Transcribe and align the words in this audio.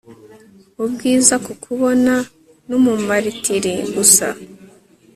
Ubwiza 0.83 1.35
kukubona 1.45 2.13
ni 2.67 2.73
umumaritiri 2.79 3.73
gusa 3.95 4.27